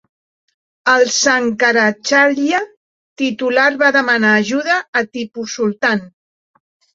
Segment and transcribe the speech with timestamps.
[0.93, 2.61] El "Shankaracharya"
[3.23, 6.03] titular va demanar ajuda a Tipu Sultan.